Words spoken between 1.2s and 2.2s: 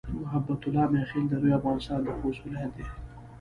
د لوی افغانستان د